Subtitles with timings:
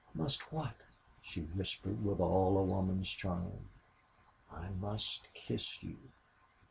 [0.15, 0.75] "Must what?"
[1.21, 3.69] she whispered, with all a woman's charm.
[4.51, 5.99] "I must kiss you!"